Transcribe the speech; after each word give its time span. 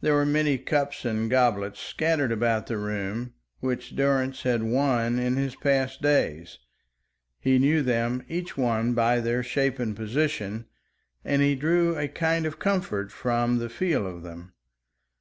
There 0.00 0.14
were 0.14 0.24
many 0.24 0.58
cups 0.58 1.04
and 1.04 1.28
goblets 1.28 1.80
scattered 1.80 2.30
about 2.30 2.68
the 2.68 2.76
room, 2.78 3.34
which 3.58 3.96
Durrance 3.96 4.44
had 4.44 4.62
won 4.62 5.18
in 5.18 5.34
his 5.34 5.56
past 5.56 6.00
days. 6.00 6.60
He 7.40 7.58
knew 7.58 7.82
them 7.82 8.22
each 8.28 8.56
one 8.56 8.94
by 8.94 9.18
their 9.18 9.42
shape 9.42 9.80
and 9.80 9.96
position, 9.96 10.66
and 11.24 11.42
he 11.42 11.56
drew 11.56 11.98
a 11.98 12.06
kind 12.06 12.46
of 12.46 12.60
comfort 12.60 13.10
from 13.10 13.58
the 13.58 13.68
feel 13.68 14.06
of 14.06 14.22
them. 14.22 14.52